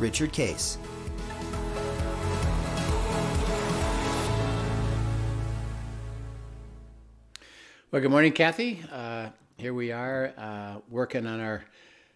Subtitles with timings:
[0.00, 0.78] Richard Case.
[7.90, 8.82] Well, good morning, Kathy.
[8.90, 9.28] Uh,
[9.58, 11.64] here we are uh, working on our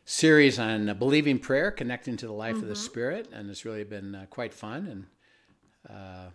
[0.07, 2.63] series on uh, believing prayer, connecting to the life mm-hmm.
[2.63, 2.85] of the mm-hmm.
[2.85, 5.07] Spirit, and it's really been uh, quite fun.
[5.87, 6.31] And uh,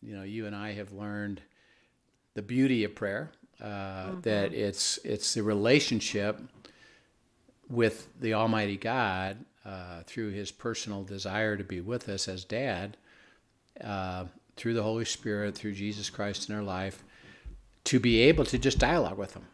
[0.00, 1.42] you know, you and I have learned
[2.34, 3.32] the beauty of prayer.
[3.60, 4.20] Uh, mm-hmm.
[4.20, 6.40] That it's it's the relationship
[7.68, 12.96] with the Almighty God uh, through His personal desire to be with us as Dad,
[13.82, 17.02] uh, through the Holy Spirit, through Jesus Christ in our life,
[17.84, 19.46] to be able to just dialogue with Him.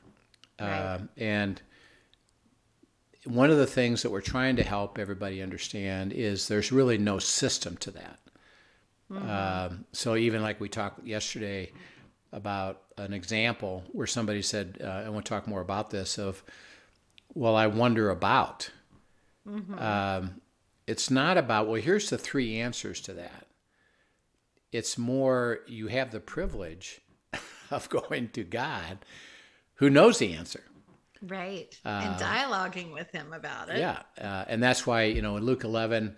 [0.60, 1.00] Right.
[1.16, 1.60] and
[3.24, 7.18] one of the things that we're trying to help everybody understand is there's really no
[7.18, 8.18] system to that.
[9.10, 9.30] Mm-hmm.
[9.30, 11.70] Um, so even like we talked yesterday
[12.32, 16.42] about an example where somebody said, uh, I want to talk more about this of,
[17.34, 18.70] well, I wonder about.
[19.48, 19.78] Mm-hmm.
[19.78, 20.40] Um,
[20.86, 23.46] it's not about, well, here's the three answers to that.
[24.70, 27.00] It's more you have the privilege
[27.70, 28.98] of going to God
[29.74, 30.62] who knows the answer.
[31.20, 31.78] Right.
[31.84, 33.78] Uh, and dialoguing with him about it.
[33.78, 34.02] Yeah.
[34.20, 36.16] Uh, and that's why, you know, in Luke 11,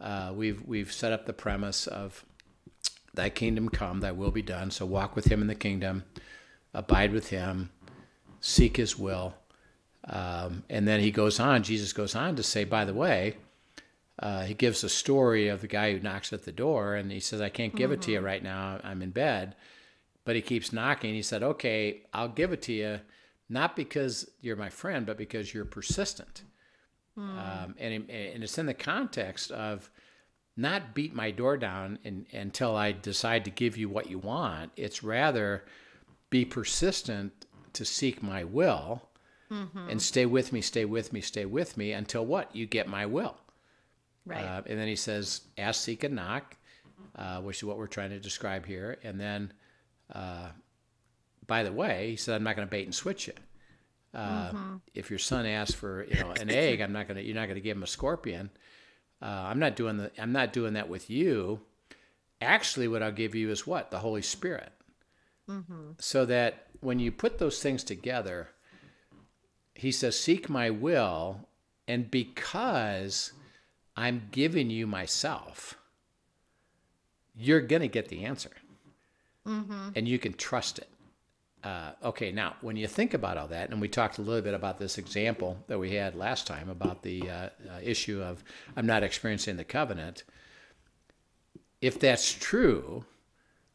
[0.00, 2.24] uh, we've, we've set up the premise of
[3.14, 4.70] thy kingdom come, thy will be done.
[4.70, 6.04] So walk with him in the kingdom,
[6.72, 7.70] abide with him,
[8.40, 9.34] seek his will.
[10.08, 13.36] Um, and then he goes on, Jesus goes on to say, by the way,
[14.20, 17.20] uh, he gives a story of the guy who knocks at the door and he
[17.20, 18.00] says, I can't give mm-hmm.
[18.00, 18.26] it to you mm-hmm.
[18.26, 18.80] right now.
[18.82, 19.54] I'm in bed.
[20.24, 21.14] But he keeps knocking.
[21.14, 23.00] He said, Okay, I'll give it to you,
[23.48, 26.42] not because you're my friend, but because you're persistent.
[27.16, 27.22] Mm.
[27.22, 29.90] Um, and, and it's in the context of
[30.56, 34.72] not beat my door down in, until I decide to give you what you want.
[34.76, 35.64] It's rather
[36.28, 39.07] be persistent to seek my will
[39.50, 39.90] mm-hmm.
[39.90, 42.54] and stay with me, stay with me, stay with me until what?
[42.54, 43.36] You get my will.
[44.26, 44.44] Right.
[44.44, 46.56] Uh, and then he says, ask, seek, and knock,
[47.16, 48.98] uh, which is what we're trying to describe here.
[49.02, 49.52] And then,
[50.12, 50.48] uh,
[51.46, 53.34] by the way, he said, I'm not going to bait and switch you.
[54.14, 54.76] Uh, mm-hmm.
[54.94, 57.20] If your son asks for you know an egg, I'm not gonna.
[57.20, 58.50] You're not gonna give him a scorpion.
[59.20, 60.10] Uh, I'm not doing the.
[60.18, 61.60] I'm not doing that with you.
[62.40, 64.72] Actually, what I'll give you is what the Holy Spirit.
[65.48, 65.92] Mm-hmm.
[65.98, 68.48] So that when you put those things together,
[69.78, 71.46] he says, Seek my will,
[71.86, 73.32] and because
[73.96, 75.78] I'm giving you myself,
[77.36, 78.50] you're going to get the answer.
[79.46, 79.90] Mm-hmm.
[79.94, 80.88] And you can trust it.
[81.62, 84.52] Uh, okay, now, when you think about all that, and we talked a little bit
[84.52, 87.50] about this example that we had last time about the uh, uh,
[87.80, 88.42] issue of
[88.76, 90.24] I'm not experiencing the covenant.
[91.80, 93.04] If that's true,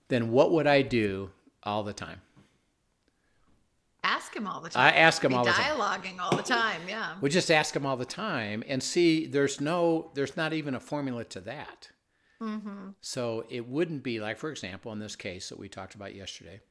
[0.09, 1.31] then what would I do
[1.63, 2.19] all the time?
[4.03, 4.93] Ask him all the time.
[4.93, 5.77] I ask him Be all the time.
[5.77, 7.15] Dialoguing all the time, yeah.
[7.21, 9.25] We just ask him all the time and see.
[9.25, 11.89] There's no, there's not even a formula to that.
[12.41, 12.89] Mm-hmm.
[13.01, 16.61] So it wouldn't be like, for example, in this case that we talked about yesterday.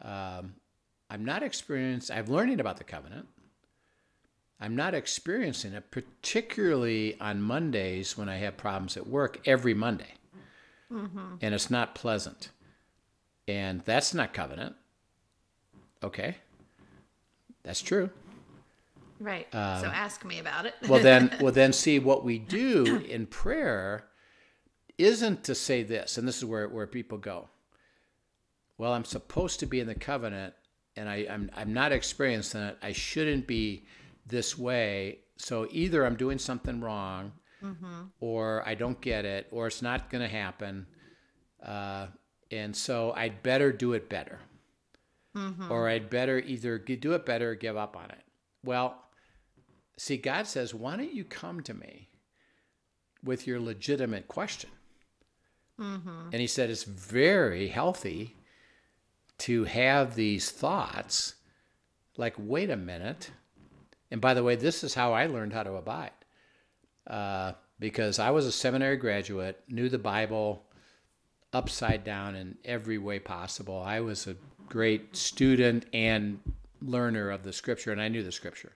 [0.00, 0.54] Um,
[1.08, 2.10] I'm not experienced.
[2.10, 3.28] I'm learning about the covenant.
[4.60, 10.14] I'm not experiencing it, particularly on Mondays when I have problems at work every Monday.
[10.92, 11.36] Mm-hmm.
[11.40, 12.50] And it's not pleasant.
[13.48, 14.76] And that's not covenant.
[16.02, 16.36] Okay.
[17.62, 18.10] That's true.
[19.20, 19.46] Right.
[19.52, 20.74] so um, ask me about it.
[20.88, 24.04] well then well then see what we do in prayer
[24.98, 27.48] isn't to say this, and this is where, where people go.
[28.78, 30.54] Well, I'm supposed to be in the covenant
[30.96, 32.78] and I, I'm I'm not experiencing it.
[32.82, 33.86] I shouldn't be
[34.26, 35.20] this way.
[35.36, 37.32] So either I'm doing something wrong,
[37.62, 38.04] mm-hmm.
[38.20, 40.86] or I don't get it, or it's not going to happen.
[41.64, 42.08] Uh,
[42.50, 44.38] and so I'd better do it better
[45.36, 45.70] mm-hmm.
[45.70, 48.22] or I'd better either do it better or give up on it.
[48.64, 48.96] Well,
[49.96, 52.08] see, God says, why don't you come to me
[53.24, 54.70] with your legitimate question?
[55.80, 56.28] Mm-hmm.
[56.32, 58.36] And He said, it's very healthy
[59.38, 61.34] to have these thoughts
[62.16, 63.30] like, wait a minute.
[64.10, 66.10] And by the way, this is how I learned how to abide.
[67.06, 70.64] Uh, because I was a seminary graduate, knew the Bible
[71.52, 73.82] upside down in every way possible.
[73.82, 74.36] I was a
[74.72, 76.40] great student and
[76.80, 78.72] learner of the scripture, and I knew the scripture.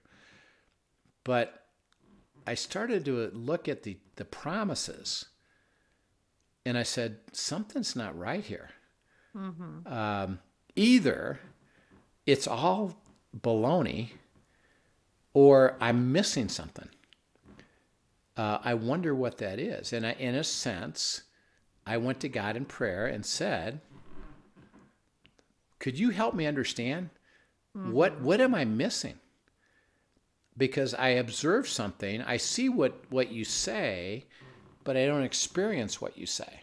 [1.24, 1.64] But
[2.46, 5.24] I started to look at the, the promises
[6.66, 8.68] and I said, something's not right here.
[9.34, 9.90] Mm-hmm.
[9.90, 10.40] Um,
[10.74, 11.40] either
[12.26, 13.00] it's all
[13.34, 14.10] baloney
[15.32, 16.90] or I'm missing something.
[18.36, 19.94] Uh, I wonder what that is.
[19.94, 21.22] And I, in a sense,
[21.86, 23.80] I went to God in prayer and said,
[25.78, 27.10] Could you help me understand?
[27.76, 27.92] Mm-hmm.
[27.92, 29.18] What, what am I missing?
[30.56, 34.24] Because I observe something, I see what, what you say,
[34.84, 36.60] but I don't experience what you say.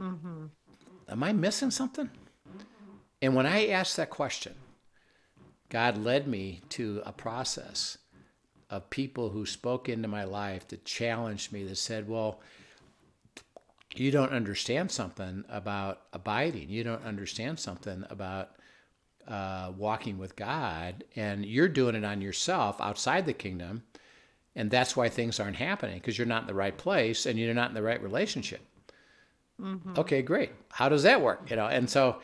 [0.00, 0.46] Mm-hmm.
[1.08, 2.08] Am I missing something?
[3.20, 4.54] And when I asked that question,
[5.68, 7.98] God led me to a process
[8.70, 12.40] of people who spoke into my life that challenged me, that said, Well,
[13.94, 16.68] you don't understand something about abiding.
[16.68, 18.50] You don't understand something about
[19.26, 23.82] uh, walking with God, and you're doing it on yourself outside the kingdom.
[24.56, 27.54] And that's why things aren't happening because you're not in the right place and you're
[27.54, 28.60] not in the right relationship.
[29.60, 29.94] Mm-hmm.
[29.98, 30.50] Okay, great.
[30.70, 31.50] How does that work?
[31.50, 32.20] You know, and so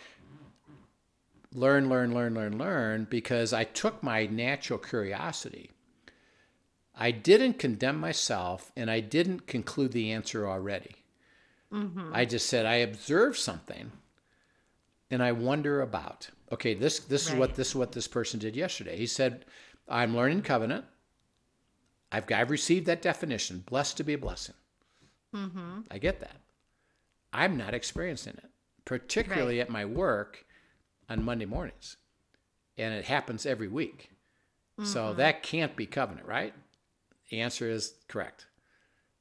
[1.55, 5.71] learn, learn, learn, learn, learn, because I took my natural curiosity.
[6.99, 10.97] I didn't condemn myself and I didn't conclude the answer already.
[11.73, 12.11] Mm-hmm.
[12.13, 13.93] I just said, I observe something
[15.11, 16.31] and I wonder about.
[16.53, 17.35] Okay, this this right.
[17.35, 18.97] is what this is what this person did yesterday.
[18.97, 19.45] He said,
[19.89, 20.85] I'm learning covenant.
[22.13, 23.65] I've I've received that definition.
[23.67, 24.55] Blessed to be a blessing.
[25.35, 25.81] Mm-hmm.
[25.91, 26.41] I get that.
[27.33, 28.51] I'm not experiencing it,
[28.85, 29.67] particularly right.
[29.67, 30.47] at my work
[31.09, 31.97] on Monday mornings.
[32.79, 34.11] And it happens every week.
[34.79, 34.89] Mm-hmm.
[34.89, 36.55] So that can't be covenant, right?
[37.31, 38.47] The answer is correct.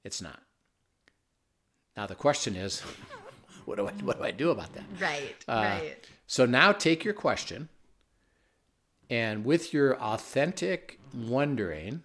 [0.03, 0.39] It's not.
[1.95, 2.81] Now the question is,
[3.65, 4.83] what do I what do I do about that?
[4.99, 5.35] Right.
[5.47, 6.09] Uh, right.
[6.27, 7.69] So now take your question
[9.09, 12.03] and with your authentic wondering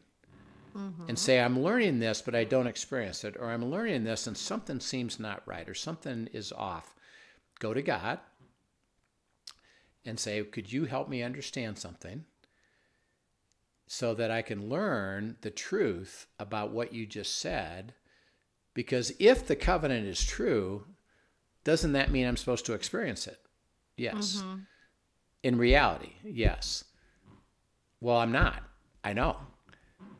[0.76, 1.08] mm-hmm.
[1.08, 4.36] and say, I'm learning this, but I don't experience it, or I'm learning this and
[4.36, 6.94] something seems not right, or something is off.
[7.58, 8.18] Go to God
[10.04, 12.24] and say, Could you help me understand something
[13.86, 17.94] so that I can learn the truth about what you just said?
[18.74, 20.84] Because if the covenant is true,
[21.64, 23.38] doesn't that mean I'm supposed to experience it?
[23.96, 24.36] Yes.
[24.36, 24.60] Mm-hmm.
[25.42, 26.84] In reality, yes.
[28.00, 28.62] Well, I'm not.
[29.04, 29.36] I know.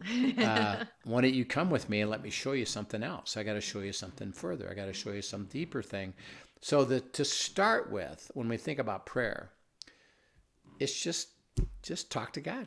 [0.38, 3.36] uh, why don't you come with me and let me show you something else?
[3.36, 4.68] I got to show you something further.
[4.70, 6.14] I got to show you some deeper thing.
[6.62, 9.50] So that to start with, when we think about prayer,
[10.78, 11.28] it's just
[11.82, 12.66] just talk to God.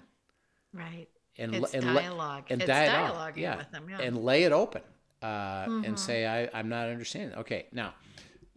[0.73, 1.07] Right.
[1.37, 2.45] And it's and dialogue.
[2.49, 3.37] And it's dialogue.
[3.37, 3.63] yeah.
[3.71, 3.87] them.
[3.89, 4.01] Yeah.
[4.01, 4.81] And lay it open.
[5.23, 5.85] Uh, mm-hmm.
[5.85, 7.37] And say, I, I'm not understanding.
[7.37, 7.67] Okay.
[7.71, 7.93] Now,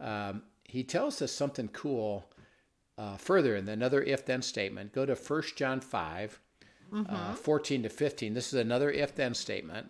[0.01, 2.25] um, he tells us something cool
[2.97, 4.91] uh, further in another if then statement.
[4.91, 6.39] Go to 1 John 5,
[6.91, 7.15] mm-hmm.
[7.15, 8.33] uh, 14 to 15.
[8.33, 9.89] This is another if then statement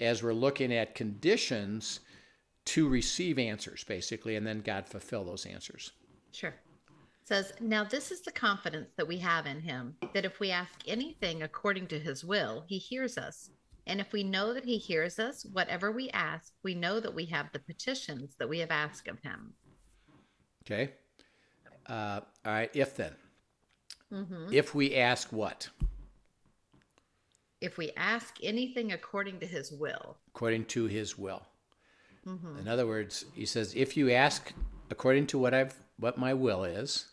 [0.00, 2.00] as we're looking at conditions
[2.66, 5.92] to receive answers, basically, and then God fulfill those answers.
[6.30, 6.54] Sure
[7.32, 10.72] says, Now this is the confidence that we have in him, that if we ask
[10.86, 13.50] anything according to his will, he hears us.
[13.86, 17.26] And if we know that he hears us, whatever we ask, we know that we
[17.26, 19.54] have the petitions that we have asked of him.
[20.64, 20.92] Okay.
[21.86, 22.70] Uh, all right.
[22.74, 23.14] If then.
[24.12, 24.52] Mm-hmm.
[24.52, 25.68] If we ask what?
[27.60, 30.16] If we ask anything according to his will.
[30.34, 31.42] According to his will.
[32.26, 32.58] Mm-hmm.
[32.60, 34.52] In other words, he says, if you ask
[34.90, 37.12] according to what I've what my will is,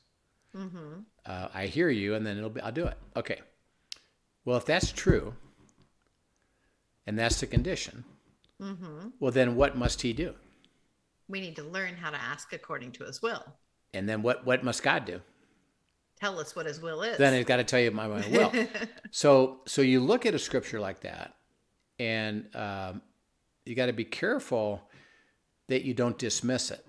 [0.55, 1.01] Mm-hmm.
[1.25, 2.62] Uh, I hear you, and then it'll be.
[2.62, 2.98] I'll do it.
[3.15, 3.39] Okay.
[4.46, 5.34] Well, if that's true,
[7.10, 8.04] and that's the condition,
[8.62, 9.10] mm-hmm.
[9.20, 10.36] well, then what must he do?
[11.28, 13.44] We need to learn how to ask according to his will.
[13.94, 14.46] And then what?
[14.46, 15.20] What must God do?
[16.20, 17.18] Tell us what His will is.
[17.18, 18.54] Then He's got to tell you my, my will.
[19.12, 21.34] so, so you look at a scripture like that,
[21.98, 23.01] and um,
[23.66, 24.84] you got to be careful
[25.70, 26.86] that you don't dismiss it.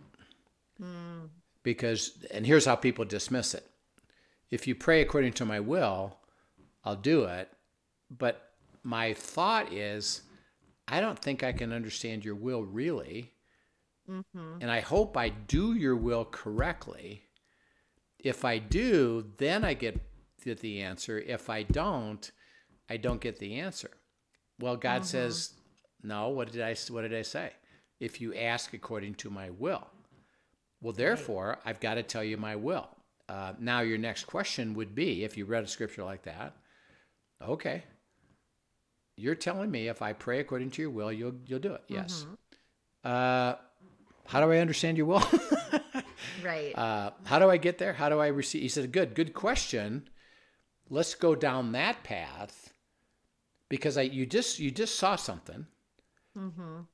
[0.78, 1.30] Mm
[1.62, 3.66] because and here's how people dismiss it
[4.50, 6.16] if you pray according to my will
[6.84, 7.50] i'll do it
[8.10, 8.49] but
[8.82, 10.22] my thought is
[10.88, 13.32] i don't think i can understand your will really.
[14.08, 14.58] Mm-hmm.
[14.60, 17.22] and i hope i do your will correctly.
[18.18, 20.00] If i do then i get
[20.44, 21.18] the answer.
[21.18, 22.30] If i don't
[22.88, 23.90] i don't get the answer.
[24.58, 25.04] Well god mm-hmm.
[25.04, 25.54] says
[26.02, 27.52] no what did i what did i say?
[28.00, 29.86] If you ask according to my will.
[30.82, 32.88] Well, therefore, I've got to tell you my will.
[33.28, 36.56] Uh, now, your next question would be if you read a scripture like that,
[37.42, 37.84] okay,
[39.20, 41.82] you're telling me if I pray according to your will, you'll, you'll do it.
[41.88, 42.24] Yes.
[42.24, 42.34] Mm-hmm.
[43.12, 43.54] Uh,
[44.26, 45.22] how do I understand your will?
[46.44, 46.72] right.
[46.76, 47.92] Uh, how do I get there?
[47.92, 48.62] How do I receive?
[48.62, 50.08] He said, good, good question.
[50.88, 52.72] Let's go down that path.
[53.68, 55.66] because I you just you just saw something,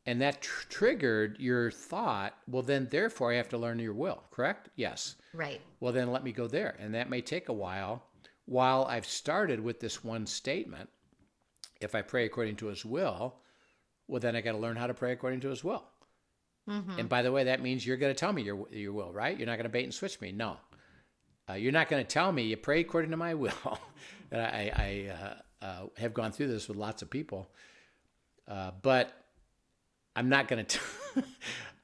[0.06, 2.34] and that tr- triggered your thought.
[2.46, 4.22] Well, then therefore I have to learn your will.
[4.30, 4.68] Correct?
[4.76, 5.16] Yes.
[5.32, 5.60] Right.
[5.80, 8.04] Well, then let me go there, and that may take a while.
[8.44, 10.88] While I've started with this one statement,
[11.80, 13.36] if I pray according to His will,
[14.08, 15.84] well, then I got to learn how to pray according to His will.
[16.98, 19.36] And by the way, that means you're going to tell me your your will, right?
[19.38, 20.32] You're not going to bait and switch me.
[20.32, 20.56] No,
[21.48, 23.78] uh, you're not going to tell me you pray according to my will.
[24.30, 25.12] and I, I
[25.62, 27.48] uh, uh, have gone through this with lots of people,
[28.48, 29.12] uh, but
[30.16, 30.80] I'm not going to.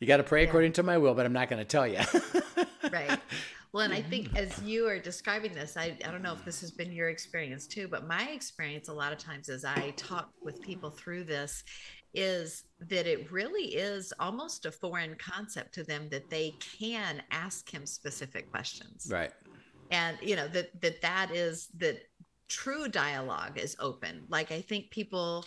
[0.01, 2.01] you got to pray according to my will, but I'm not going to tell you.
[2.93, 3.21] right.
[3.73, 6.61] Well, and I think as you are describing this, I, I don't know if this
[6.61, 10.31] has been your experience too, but my experience a lot of times as I talk
[10.43, 11.64] with people through this
[12.12, 17.73] is that it really is almost a foreign concept to them that they can ask
[17.73, 19.09] him specific questions.
[19.11, 19.33] right.
[19.91, 21.99] And you know that that that is that
[22.49, 24.25] true dialogue is open.
[24.29, 25.45] Like I think people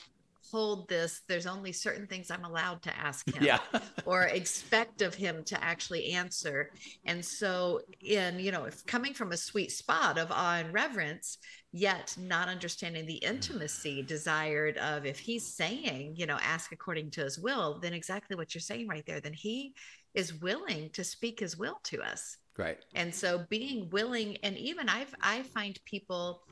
[0.51, 3.59] hold this there's only certain things I'm allowed to ask him Yeah.
[4.05, 6.71] or expect of him to actually answer.
[7.05, 11.37] And so, in you know, if coming from a sweet spot of awe and reverence,
[11.71, 17.21] yet not understanding the intimacy desired of if he's saying, you know, ask according to
[17.21, 19.73] his will, then exactly what you're saying right there, then he
[20.13, 22.37] is willing to speak his will to us.
[22.57, 22.77] Right.
[22.93, 26.43] And so being willing, and even I've I find people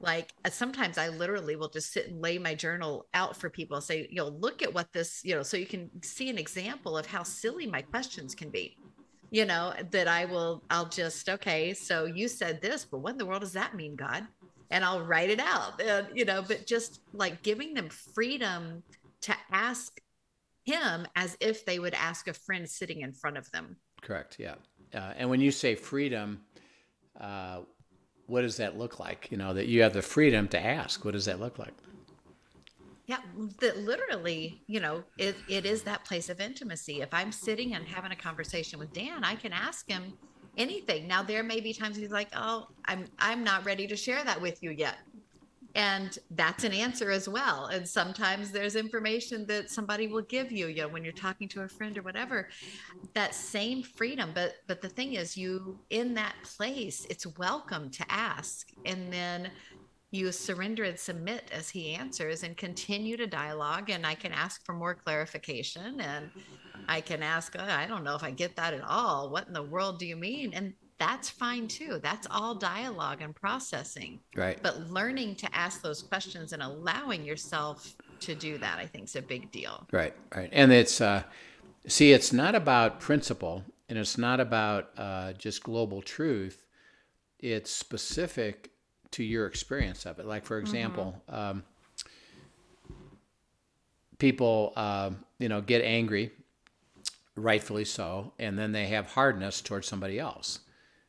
[0.00, 3.80] like uh, sometimes I literally will just sit and lay my journal out for people,
[3.80, 6.96] say, you know, look at what this, you know, so you can see an example
[6.96, 8.76] of how silly my questions can be.
[9.30, 13.18] You know, that I will, I'll just, okay, so you said this, but what in
[13.18, 14.26] the world does that mean, God?
[14.70, 18.82] And I'll write it out, and, you know, but just like giving them freedom
[19.22, 20.00] to ask
[20.64, 23.76] him as if they would ask a friend sitting in front of them.
[24.00, 24.36] Correct.
[24.38, 24.54] Yeah.
[24.94, 26.40] Uh, and when you say freedom,
[27.20, 27.60] uh,
[28.28, 29.28] what does that look like?
[29.30, 31.04] You know, that you have the freedom to ask.
[31.04, 31.74] What does that look like?
[33.06, 33.18] Yeah,
[33.60, 37.00] that literally, you know, it, it is that place of intimacy.
[37.00, 40.12] If I'm sitting and having a conversation with Dan, I can ask him
[40.58, 41.08] anything.
[41.08, 44.42] Now there may be times he's like, "Oh, I'm I'm not ready to share that
[44.42, 44.98] with you yet."
[45.74, 47.66] And that's an answer as well.
[47.66, 51.62] And sometimes there's information that somebody will give you, you know, when you're talking to
[51.62, 52.48] a friend or whatever.
[53.14, 58.04] That same freedom, but but the thing is you in that place, it's welcome to
[58.08, 58.68] ask.
[58.86, 59.50] And then
[60.10, 64.64] you surrender and submit as he answers and continue to dialogue and i can ask
[64.64, 66.30] for more clarification and
[66.88, 69.52] i can ask oh, i don't know if i get that at all what in
[69.52, 74.58] the world do you mean and that's fine too that's all dialogue and processing Right.
[74.62, 79.16] but learning to ask those questions and allowing yourself to do that i think is
[79.16, 80.48] a big deal Right, right.
[80.52, 81.22] And it's, uh,
[81.86, 86.66] see, it's not about principle and it's not about uh, just global truth.
[87.38, 88.70] It's specific
[89.12, 90.26] to your experience of it.
[90.26, 91.62] Like, for example, um,
[94.18, 96.32] people, um, you know, get angry,
[97.36, 100.60] rightfully so, and then they have hardness towards somebody else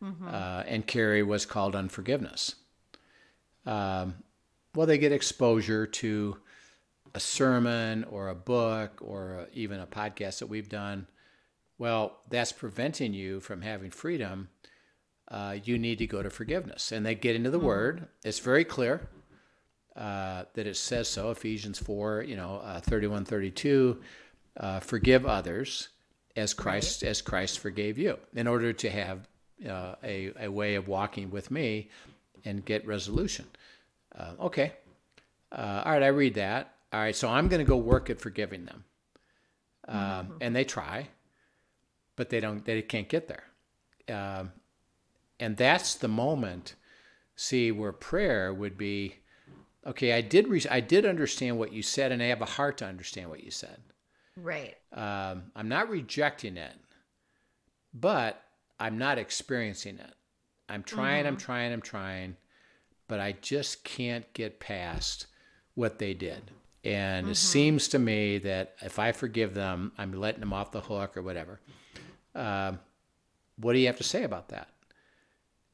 [0.01, 2.55] uh, and carry what's called unforgiveness.
[3.65, 4.15] Um,
[4.75, 6.37] well, they get exposure to
[7.13, 11.07] a sermon or a book or even a podcast that we've done,
[11.77, 14.49] well, that's preventing you from having freedom.
[15.27, 16.91] Uh, you need to go to forgiveness.
[16.91, 18.07] And they get into the word.
[18.23, 19.09] It's very clear
[19.95, 21.31] uh, that it says so.
[21.31, 24.01] Ephesians 4, you know, uh, 31, 32,
[24.59, 25.89] uh, forgive others
[26.35, 29.27] as Christ, as Christ forgave you in order to have
[29.67, 31.89] uh, a, a way of walking with me
[32.45, 33.45] and get resolution.
[34.17, 34.73] Uh, okay.
[35.51, 36.75] Uh, all right, I read that.
[36.93, 38.83] All right, so I'm going to go work at forgiving them.
[39.87, 41.07] Um, And they try,
[42.15, 42.63] but they don't.
[42.63, 43.43] They can't get there.
[44.07, 44.51] Um,
[45.39, 46.75] and that's the moment.
[47.35, 49.15] See where prayer would be.
[49.87, 50.47] Okay, I did.
[50.47, 53.43] Re- I did understand what you said, and I have a heart to understand what
[53.43, 53.79] you said.
[54.35, 56.73] right Um, I'm not rejecting it,
[57.93, 58.43] but
[58.79, 60.13] I'm not experiencing it.
[60.67, 62.37] I'm trying, I'm trying, I'm trying,
[63.07, 65.25] but I just can't get past
[65.73, 66.51] what they did.
[66.83, 70.79] And it seems to me that if I forgive them, I'm letting them off the
[70.81, 71.59] hook or whatever.
[72.35, 72.79] Um,
[73.57, 74.69] what do you have to say about that?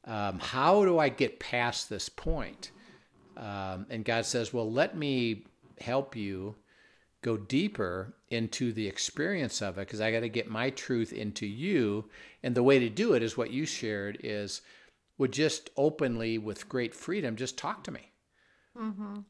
[0.05, 2.71] Um, how do I get past this point?
[3.37, 5.45] Um, and God says, Well, let me
[5.79, 6.55] help you
[7.25, 11.47] go deeper into the experience of it because I got to get my truth into
[11.47, 12.05] you.
[12.43, 14.61] And the way to do it is what you shared is
[15.17, 18.11] would just openly with great freedom just talk to me.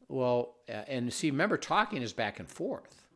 [0.08, 3.06] Well, uh, and see, remember, talking is back and forth.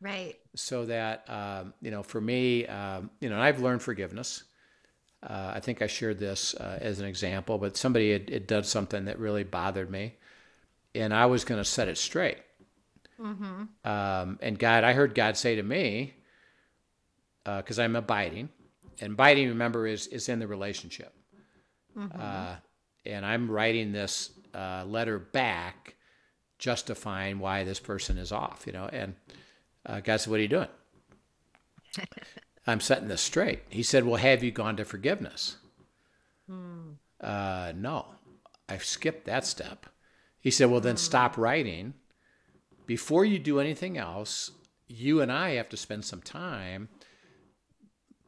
[0.00, 4.44] right So that, um, you know, for me, um, you know, I've learned forgiveness.
[5.22, 8.64] Uh, I think I shared this uh, as an example, but somebody had, had done
[8.64, 10.14] something that really bothered me,
[10.94, 12.38] and I was going to set it straight.
[13.84, 16.14] Um, and God, I heard God say to me,
[17.44, 18.48] because I'm abiding,
[19.00, 21.12] and abiding, remember, is is in the relationship.
[22.20, 22.56] Uh,
[23.04, 25.96] and I'm writing this uh, letter back,
[26.58, 28.62] justifying why this person is off.
[28.66, 29.14] You know, and
[29.84, 30.68] uh, God said, "What are you doing?"
[32.66, 33.62] I'm setting this straight.
[33.68, 35.56] He said, "Well, have you gone to forgiveness?"
[37.20, 38.06] Uh, no,
[38.68, 39.86] I've skipped that step.
[40.40, 41.94] He said, "Well, then stop writing."
[42.86, 44.50] Before you do anything else,
[44.86, 46.88] you and I have to spend some time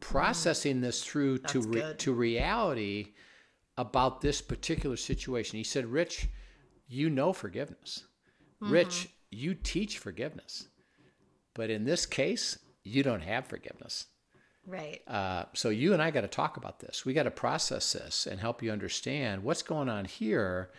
[0.00, 3.14] processing this through to re- to reality
[3.76, 5.58] about this particular situation.
[5.58, 6.28] He said, "Rich,
[6.86, 8.04] you know forgiveness.
[8.60, 10.68] Rich, you teach forgiveness.
[11.54, 14.06] But in this case, you don't have forgiveness.
[14.66, 15.02] Right.
[15.06, 17.04] Uh, so you and I got to talk about this.
[17.04, 20.70] We got to process this and help you understand what's going on here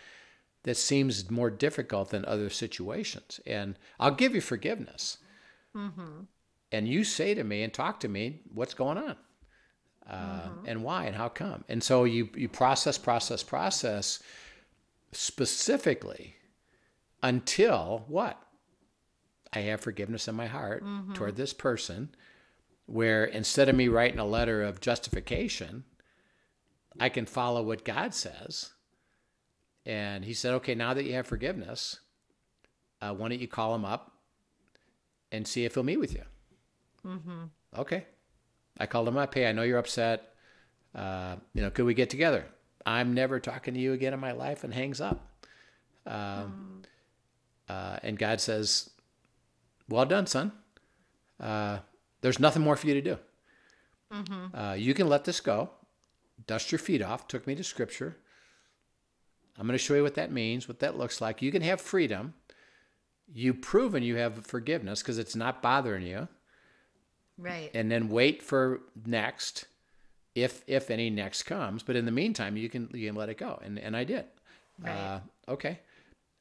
[0.66, 3.40] that seems more difficult than other situations.
[3.46, 5.20] And I'll give you forgiveness.
[5.76, 6.22] Mm-hmm.
[6.72, 9.16] And you say to me and talk to me, what's going on?
[10.10, 10.66] Uh, mm-hmm.
[10.66, 11.64] And why and how come?
[11.70, 14.22] And so you, you process, process, process
[15.12, 16.36] specifically
[17.22, 18.42] until what?
[19.54, 21.14] I have forgiveness in my heart mm-hmm.
[21.14, 22.10] toward this person,
[22.88, 25.84] where instead of me writing a letter of justification,
[27.00, 28.72] I can follow what God says.
[29.86, 32.00] And he said, okay, now that you have forgiveness,
[33.02, 34.14] uh, why don't you call him up
[35.32, 36.24] and see if he'll meet with you?
[37.78, 38.06] Okay.
[38.80, 39.34] I called him up.
[39.34, 40.34] Hey, I know you're upset.
[40.96, 42.46] Uh, you know, could we get together?
[42.86, 45.28] I'm never talking to you again in my life, and hangs up.
[46.06, 46.82] Um,
[47.68, 48.90] uh, and God says,
[49.90, 50.52] "Well done, son.
[51.40, 51.80] Uh,
[52.22, 53.18] there's nothing more for you to do.
[54.54, 55.72] Uh, you can let this go.
[56.48, 58.18] Dust your feet off." Took me to Scripture.
[59.58, 61.42] I'm going to show you what that means, what that looks like.
[61.42, 62.34] You can have freedom.
[63.34, 66.28] You've proven you have forgiveness because it's not bothering you
[67.38, 67.70] Right.
[67.74, 69.66] and then wait for next
[70.36, 73.38] if if any next comes but in the meantime you can you can let it
[73.38, 74.26] go and and i did
[74.80, 74.92] Right.
[74.92, 75.80] uh, okay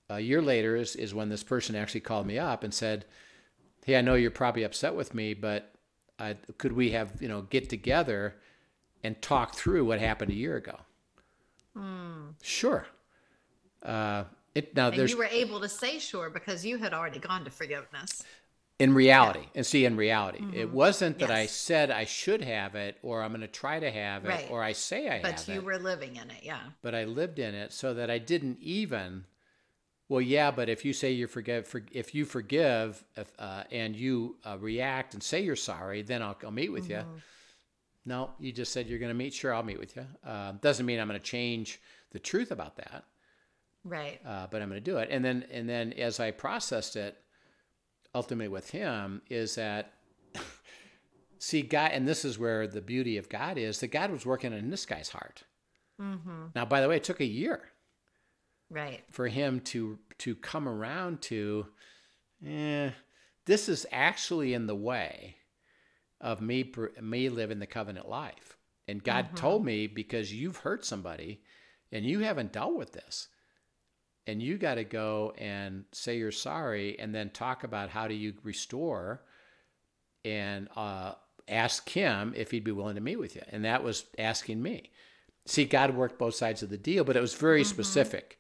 [0.09, 3.07] a year later is is when this person actually called me up and said
[3.85, 5.74] hey i know you're probably upset with me but
[6.20, 8.37] uh, could we have you know get together
[9.03, 10.79] and talk through what happened a year ago
[12.42, 12.87] sure
[13.85, 17.18] uh, it now and there's you were able to say sure because you had already
[17.18, 18.23] gone to forgiveness.
[18.79, 22.97] in reality and see in reality it wasn't that i said i should have it
[23.03, 24.49] or i'm going to try to have it Right.
[24.51, 25.47] or i say i But have it.
[25.47, 26.42] But you were living in it.
[26.42, 26.61] Yeah.
[26.83, 29.25] but i lived in it so that i didn't even
[30.09, 33.94] well yeah but if you say you forgive for, if you forgive if, uh, and
[33.97, 37.03] you uh, react and say you're sorry then i'll, I'll meet with you
[38.05, 40.85] no you just said you're going to meet sure i'll meet with you uh, doesn't
[40.87, 43.05] mean i'm going to change the truth about that
[43.85, 44.20] Right.
[44.27, 45.09] uh, but I'm going to do it.
[45.11, 47.16] And then, and then as I processed it,
[48.14, 49.92] ultimately with him, is that
[51.38, 54.53] see God, and this is where the beauty of God is that God was working
[54.53, 55.42] in this guy's heart.
[56.55, 57.61] Now, by the way, it took a year
[58.70, 59.05] Right.
[59.11, 61.66] for him to to come around to,
[62.44, 62.90] eh,
[63.47, 65.37] this is actually in the way
[66.20, 68.57] of me me living the covenant life.
[68.88, 71.42] And God told me because you've hurt somebody,
[71.92, 73.29] and you haven't dealt with this,
[74.26, 78.14] and you got to go and say you're sorry, and then talk about how do
[78.14, 79.22] you restore,
[80.24, 81.12] and uh,
[81.48, 83.42] ask him if he'd be willing to meet with you.
[83.50, 84.90] And that was asking me.
[85.46, 88.38] See, God worked both sides of the deal, but it was very specific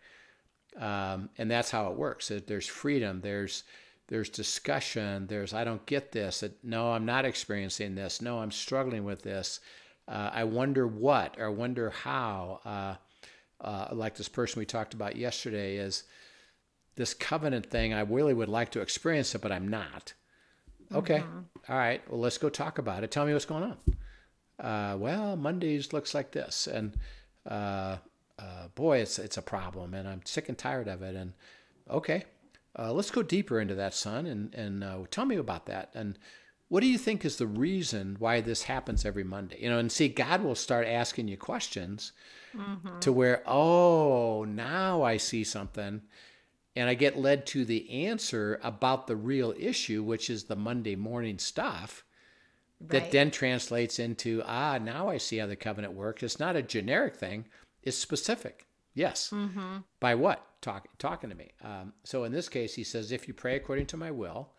[0.78, 2.28] um, and that's how it works.
[2.28, 3.20] That There's freedom.
[3.20, 3.64] There's
[4.08, 5.26] there's discussion.
[5.26, 6.44] There's I don't get this.
[6.62, 8.20] No, I'm not experiencing this.
[8.20, 9.60] No, I'm struggling with this.
[10.06, 12.60] Uh, I wonder what or wonder how.
[12.64, 12.94] Uh,
[13.64, 16.04] uh, like this person we talked about yesterday is
[16.96, 17.92] this covenant thing.
[17.92, 20.12] I really would like to experience it, but I'm not.
[20.92, 21.22] Okay,
[21.68, 22.02] all right.
[22.08, 23.10] Well, let's go talk about it.
[23.10, 24.64] Tell me what's going on.
[24.64, 26.96] Uh, well, Mondays looks like this, and
[27.48, 27.96] uh,
[28.38, 31.16] uh, boy, it's it's a problem, and I'm sick and tired of it.
[31.16, 31.32] And
[31.90, 32.24] okay,
[32.78, 35.90] uh, let's go deeper into that, son, and and uh, tell me about that.
[35.94, 36.18] And
[36.68, 39.58] what do you think is the reason why this happens every Monday?
[39.60, 42.12] You know, and see, God will start asking you questions
[43.00, 46.02] to where, oh, now I see something,
[46.76, 50.96] and I get led to the answer about the real issue, which is the Monday
[50.96, 52.04] morning stuff
[52.80, 53.12] that Right.
[53.12, 56.22] then translates into ah now i see how the covenant works.
[56.22, 57.46] It's not a generic thing.
[57.82, 58.66] It's specific.
[58.94, 59.32] Yes.
[60.00, 60.44] By what?
[60.60, 61.50] Talk, talking to me.
[61.62, 64.50] Um, so in this case he says if you pray according to my will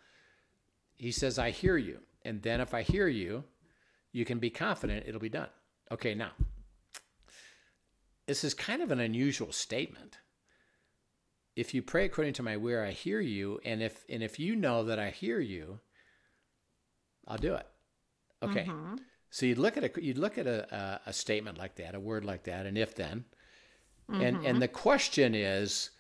[0.95, 1.99] he says i hear you.
[2.23, 3.43] And then if i hear you
[4.12, 5.49] you can be confident it'll be done.
[5.91, 6.31] Okay now
[8.27, 10.17] this is kind of an unusual statement
[11.55, 14.55] if you pray according to my will, I hear you, and if and if you
[14.55, 15.79] know that I hear you,
[17.27, 17.67] I'll do it.
[18.43, 18.65] Okay.
[18.67, 18.99] Mhm.
[19.29, 21.99] So you'd look at a you'd look at a, a a statement like that, a
[21.99, 23.25] word like that, an if then,
[24.19, 24.45] and Mm-hmm.
[24.45, 25.91] and the question is,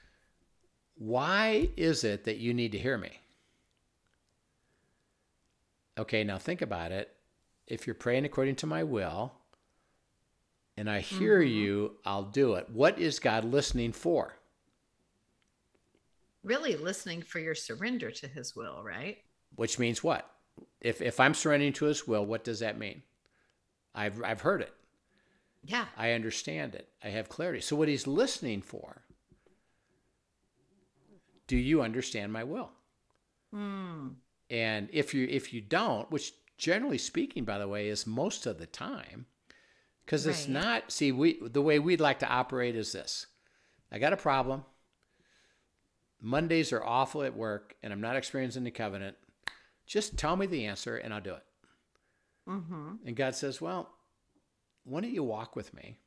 [0.95, 3.19] why is it that you need to hear me?
[5.97, 7.15] Okay, now think about it.
[7.67, 9.33] If you're praying according to my will,
[10.77, 11.41] and I hear Mm-hmm.
[11.41, 12.69] you, I'll do it.
[12.69, 14.37] What is God listening for?
[16.43, 19.17] Really listening for your surrender to his will, right?
[19.55, 20.29] Which means what?
[20.81, 23.03] If if I'm surrendering to His will, what does that mean?
[23.95, 24.73] I've I've heard it.
[25.63, 25.87] Yeah.
[25.97, 26.89] I understand it.
[27.03, 27.59] I have clarity.
[27.59, 29.01] So what He's listening for?
[31.47, 32.71] Do you understand my will?
[33.51, 34.17] Hmm.
[34.49, 38.57] And if you if you don't, which generally speaking, by the way, is most of
[38.57, 39.25] the time,
[40.05, 40.91] because it's not.
[40.91, 43.27] See, we the way we'd like to operate is this:
[43.91, 44.65] I got a problem.
[46.21, 49.15] Mondays are awful at work, and I'm not experiencing the covenant.
[49.85, 51.43] Just tell me the answer, and I'll do it.
[52.49, 52.91] Mm-hmm.
[53.05, 53.89] And God says, Well,
[54.83, 55.97] why don't you walk with me?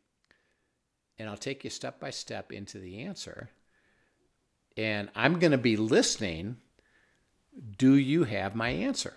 [1.18, 3.50] And I'll take you step by step into the answer.
[4.76, 6.58] And I'm going to be listening.
[7.76, 9.14] Do you have my answer?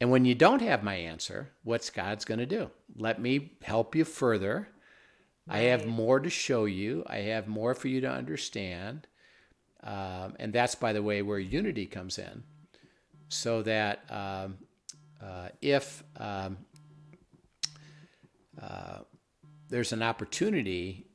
[0.00, 2.70] And when you don't have my answer, what's God's going to do?
[2.96, 4.68] Let me help you further.
[5.48, 9.06] I have more to show you, I have more for you to understand.
[9.82, 12.42] Um, and that's, by the way, where unity comes in.
[13.28, 14.58] So that um,
[15.22, 16.58] uh, if um,
[18.60, 18.98] uh,
[19.68, 21.06] there's an opportunity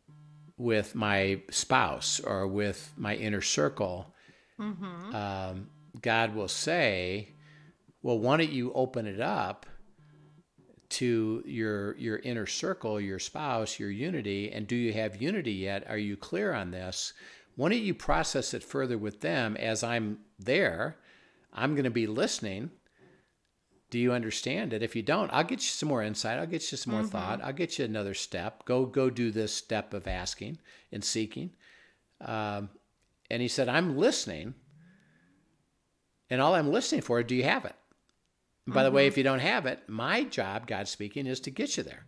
[0.57, 4.07] with my spouse or with my inner circle,
[4.59, 5.15] Mm-hmm.
[5.15, 5.67] um,
[6.01, 7.29] God will say,
[8.01, 9.65] "Well, why don't you open it up
[10.89, 14.51] to your your inner circle, your spouse, your unity?
[14.51, 15.87] And do you have unity yet?
[15.89, 17.13] Are you clear on this?
[17.55, 20.97] Why don't you process it further with them as I'm there?
[21.53, 22.71] I'm going to be listening."
[23.89, 24.81] Do you understand it?
[24.81, 26.39] If you don't, I'll get you some more insight.
[26.39, 27.43] I'll get you some more thought.
[27.43, 28.63] I'll get you another step.
[28.63, 30.59] Go go do this step of asking
[30.93, 31.51] and seeking.
[32.21, 32.69] Um,
[33.29, 34.53] and he said, I'm listening.
[36.29, 37.75] And all I'm listening for, do you have it?
[38.71, 41.51] And by the way, if you don't have it, my job, God speaking, is to
[41.51, 42.05] get you there.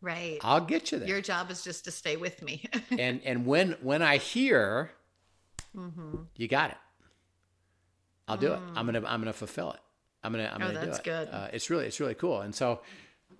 [0.00, 0.38] Right.
[0.42, 1.08] I'll get you there.
[1.08, 2.64] Your job is just to stay with me.
[2.98, 4.92] and and when when I hear,
[5.76, 6.22] mm-hmm.
[6.36, 6.76] you got it.
[8.26, 8.60] I'll do it.
[8.74, 9.80] I'm gonna I'm gonna fulfill it.
[10.22, 10.86] I'm gonna I'm Oh, gonna do it.
[10.86, 11.28] that's good.
[11.30, 12.40] Uh, it's really it's really cool.
[12.40, 12.80] And so,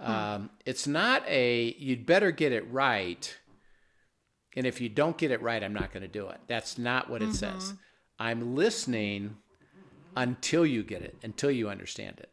[0.01, 3.35] um, it's not a you'd better get it right.
[4.57, 6.39] And if you don't get it right, I'm not going to do it.
[6.47, 7.75] That's not what it says.
[8.21, 9.37] I'm listening
[10.17, 12.31] until you get it, until you understand it.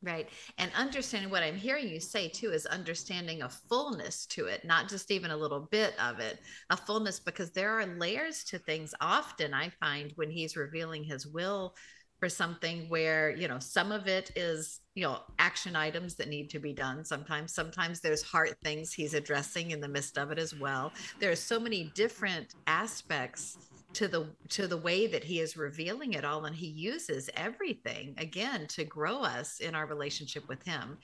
[0.00, 0.28] Right.
[0.58, 4.88] And understanding what I'm hearing you say too is understanding a fullness to it, not
[4.88, 6.38] just even a little bit of it,
[6.70, 8.94] a fullness, because there are layers to things.
[9.00, 11.74] Often I find when he's revealing his will
[12.20, 16.50] for something where, you know, some of it is, you know, action items that need
[16.50, 17.04] to be done.
[17.04, 20.92] Sometimes, sometimes there's heart things he's addressing in the midst of it as well.
[21.18, 23.58] There are so many different aspects
[23.94, 28.14] to the to the way that he is revealing it all and he uses everything
[28.18, 30.98] again to grow us in our relationship with him.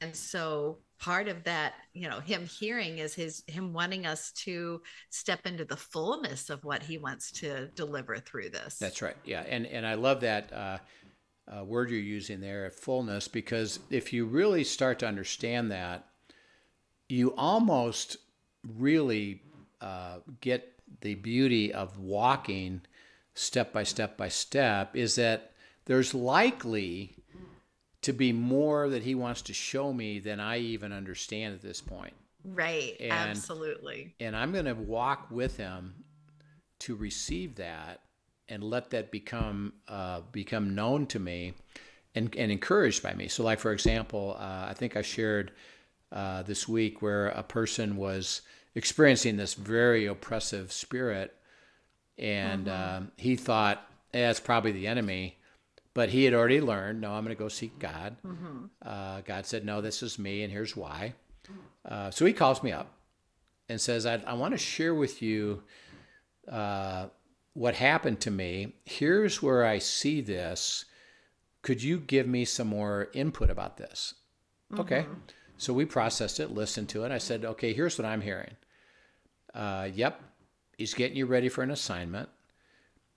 [0.00, 4.80] And so part of that you know him hearing is his him wanting us to
[5.10, 8.78] step into the fullness of what he wants to deliver through this.
[8.78, 9.16] That's right.
[9.24, 10.78] Yeah, and and I love that uh,
[11.48, 16.06] uh, word you're using there, fullness, because if you really start to understand that,
[17.08, 18.18] you almost
[18.76, 19.42] really
[19.80, 22.82] uh, get the beauty of walking
[23.34, 24.96] step by step by step.
[24.96, 25.52] Is that
[25.84, 27.14] there's likely
[28.02, 31.80] to be more that he wants to show me than I even understand at this
[31.80, 36.04] point right And- absolutely and I'm going to walk with him
[36.80, 38.00] to receive that
[38.48, 41.54] and let that become uh, become known to me
[42.14, 43.28] and, and encouraged by me.
[43.28, 45.52] So, like for example, uh, I think I shared
[46.10, 48.42] uh, this week where a person was
[48.78, 51.34] experiencing this very oppressive spirit,
[52.16, 55.34] and um, he thought, eh, "It's probably the enemy."
[55.94, 58.16] But he had already learned, no, I'm going to go seek God.
[58.86, 61.14] Uh, God said, no, this is me, and here's why.
[61.84, 62.92] Uh, so he calls me up
[63.68, 65.64] and says, I, I want to share with you
[66.46, 67.06] uh,
[67.54, 68.74] what happened to me.
[68.84, 70.84] Here's where I see this.
[71.62, 74.14] Could you give me some more input about this?
[74.78, 75.04] Okay.
[75.56, 77.10] So we processed it, listened to it.
[77.10, 78.54] I said, okay, here's what I'm hearing.
[79.54, 80.22] Uh, yep,
[80.76, 82.28] he's getting you ready for an assignment.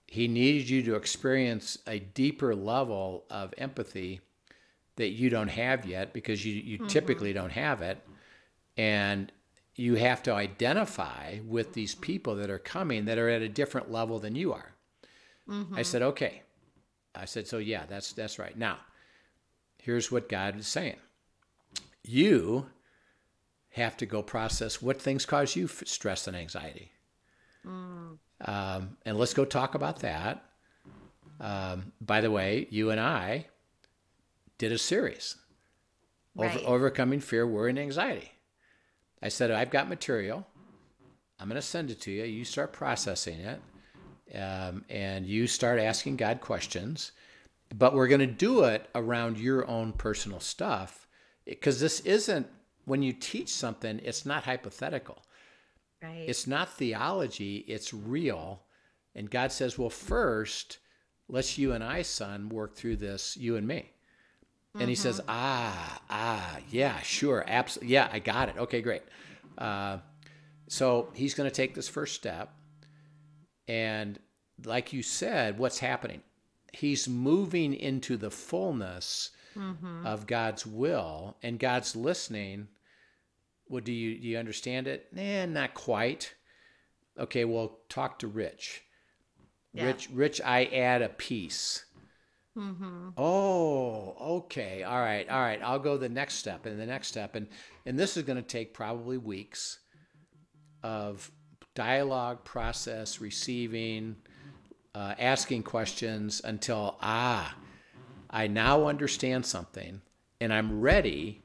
[0.08, 4.20] He needed you to experience a deeper level of empathy
[4.98, 7.98] that you don't have yet because you, you typically don't have it.
[8.78, 9.32] And
[9.76, 13.92] you have to identify with these people that are coming that are at a different
[13.92, 14.74] level than you are.
[15.50, 15.76] Mm-hmm.
[15.76, 16.42] I said, okay.
[17.16, 18.58] I said, so yeah, that's that's right.
[18.58, 18.78] Now,
[19.78, 20.98] here's what God is saying.
[22.04, 22.68] You
[23.72, 26.92] have to go process what things cause you stress and anxiety.
[27.66, 28.18] Mm.
[28.42, 30.44] Um, and let's go talk about that.
[31.40, 33.48] Um, by the way, you and I
[34.58, 35.38] did a series
[36.36, 36.56] right.
[36.56, 38.32] over, overcoming fear, worry, and anxiety.
[39.24, 40.46] I said, I've got material.
[41.40, 42.24] I'm going to send it to you.
[42.24, 47.12] You start processing it, um, and you start asking God questions.
[47.74, 51.08] But we're going to do it around your own personal stuff
[51.46, 52.48] because this isn't
[52.92, 54.02] when you teach something.
[54.04, 55.24] It's not hypothetical.
[56.04, 56.26] Right.
[56.28, 57.64] It's not theology.
[57.66, 58.64] It's real.
[59.16, 60.80] And God says, well, first,
[61.30, 63.92] let's you and I, son, work through this, you and me.
[64.78, 65.30] And he says, mm-hmm.
[65.30, 67.94] ah, ah, yeah, sure, absolutely.
[67.94, 68.58] Yeah, I got it.
[68.58, 69.04] Okay, great.
[69.58, 70.00] Uh,
[70.68, 72.54] so he's going to take this first step.
[73.70, 74.20] And
[74.66, 76.24] like you said, what's happening?
[76.74, 80.06] He's moving into the fullness mm-hmm.
[80.06, 82.68] of God's will, and God's listening.
[83.72, 85.08] Well, do you do you understand it?
[85.18, 86.36] Eh, not quite.
[87.18, 88.84] Okay, well, talk to Rich.
[89.74, 89.86] Yeah.
[89.86, 91.86] Rich, Rich, I add a piece
[92.58, 93.10] Mm-hmm.
[93.18, 94.84] Oh, okay.
[94.84, 95.28] All right.
[95.30, 95.62] All right.
[95.64, 97.36] I'll go the next step and the next step.
[97.36, 97.48] And,
[97.86, 99.80] and this is going to take probably weeks
[100.84, 101.32] of
[101.76, 104.18] dialogue, process, receiving,
[104.94, 107.56] uh, asking questions until, ah,
[108.30, 110.02] I now understand something
[110.42, 111.44] and I'm ready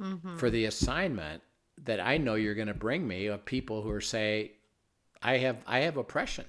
[0.00, 0.36] mm-hmm.
[0.36, 1.42] for the assignment
[1.86, 4.52] that I know you're going to bring me of people who are say,
[5.22, 6.44] I have, I have oppression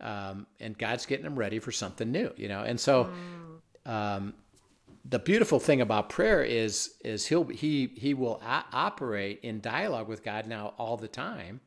[0.00, 2.62] um, and God's getting them ready for something new, you know.
[2.62, 3.10] And so,
[3.86, 4.34] um,
[5.04, 10.08] the beautiful thing about prayer is is he'll he he will a- operate in dialogue
[10.08, 11.60] with God now all the time.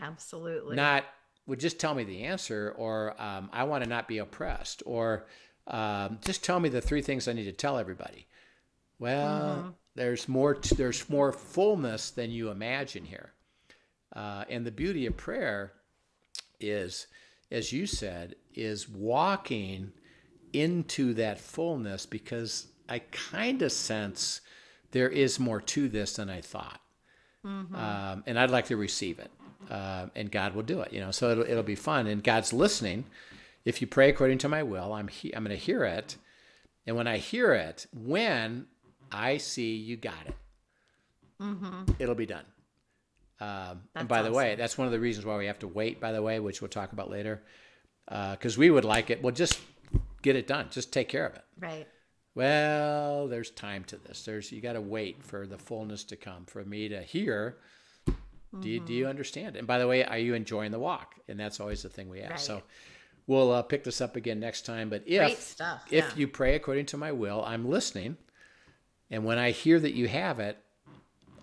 [0.00, 0.76] Absolutely.
[0.76, 1.04] Not
[1.46, 5.26] would just tell me the answer, or um, I want to not be oppressed, or
[5.66, 8.26] um, just tell me the three things I need to tell everybody.
[8.98, 9.68] Well, mm-hmm.
[9.96, 10.54] There's more.
[10.54, 13.32] T- there's more fullness than you imagine here,
[14.14, 15.72] uh, and the beauty of prayer
[16.60, 17.06] is
[17.50, 19.92] as you said, is walking
[20.52, 24.40] into that fullness because I kind of sense
[24.92, 26.80] there is more to this than I thought.
[27.44, 27.74] Mm-hmm.
[27.74, 29.30] Um, and I'd like to receive it.
[29.70, 32.06] Uh, and God will do it, you know, so it'll, it'll be fun.
[32.06, 33.04] And God's listening.
[33.64, 36.16] If you pray according to my will, I'm, he- I'm going to hear it.
[36.86, 38.66] And when I hear it, when
[39.10, 40.34] I see you got it,
[41.40, 41.92] mm-hmm.
[41.98, 42.44] it'll be done.
[43.40, 44.32] Um, and by awesome.
[44.32, 46.00] the way, that's one of the reasons why we have to wait.
[46.00, 47.42] By the way, which we'll talk about later,
[48.06, 49.22] because uh, we would like it.
[49.22, 49.60] Well, just
[50.22, 50.68] get it done.
[50.70, 51.44] Just take care of it.
[51.58, 51.86] Right.
[52.34, 54.24] Well, there's time to this.
[54.24, 57.58] There's you got to wait for the fullness to come for me to hear.
[58.08, 58.60] Mm-hmm.
[58.60, 59.10] Do you, do you mm-hmm.
[59.10, 59.56] understand?
[59.56, 61.14] And by the way, are you enjoying the walk?
[61.28, 62.30] And that's always the thing we ask.
[62.30, 62.40] Right.
[62.40, 62.62] So
[63.26, 64.90] we'll uh, pick this up again next time.
[64.90, 66.16] But if stuff, if yeah.
[66.16, 68.16] you pray according to my will, I'm listening.
[69.10, 70.58] And when I hear that you have it,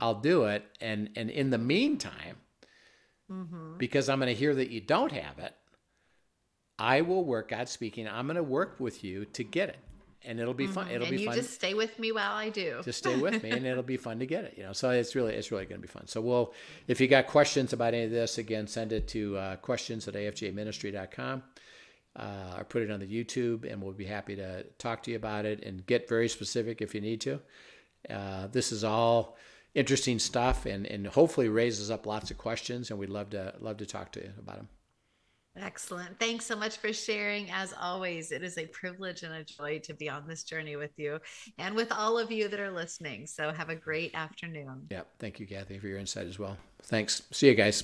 [0.02, 0.66] I'll do it.
[0.82, 2.38] And and in the meantime,
[3.32, 3.78] mm-hmm.
[3.78, 5.56] because I'm going to hear that you don't have it,
[6.78, 7.50] I will work.
[7.50, 9.80] God speaking, I'm going to work with you to get it,
[10.24, 10.86] and it'll be fun.
[10.86, 10.96] Mm-hmm.
[10.96, 11.38] It'll and be you fun.
[11.38, 12.82] just stay with me while I do.
[12.84, 14.56] Just stay with me, and it'll be fun to get it.
[14.58, 16.08] You know, so it's really it's really going to be fun.
[16.08, 16.54] So we'll,
[16.88, 20.16] if you got questions about any of this, again, send it to uh, questions at
[20.16, 21.44] afjministry.com.
[22.16, 25.18] Uh, or put it on the YouTube, and we'll be happy to talk to you
[25.18, 27.40] about it and get very specific if you need to.
[28.08, 29.36] Uh, this is all
[29.74, 33.78] interesting stuff and, and hopefully raises up lots of questions and we'd love to love
[33.78, 34.68] to talk to you about them
[35.56, 36.20] excellent.
[36.20, 38.32] Thanks so much for sharing as always.
[38.32, 41.20] It is a privilege and a joy to be on this journey with you
[41.58, 43.28] and with all of you that are listening.
[43.28, 44.88] So have a great afternoon.
[44.90, 46.58] Yeah thank you kathy for your insight as well.
[46.84, 47.24] Thanks.
[47.32, 47.84] See you guys